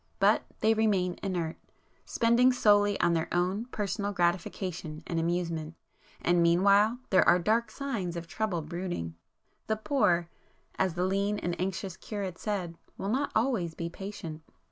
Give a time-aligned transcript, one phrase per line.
[0.17, 7.37] But they remain inert;—spending solely on their own personal gratification and amusement,—and meanwhile there are
[7.37, 9.13] dark signs of trouble brooding.
[9.67, 10.27] The poor,
[10.79, 14.41] as the lean and anxious curate said, will not always be patient!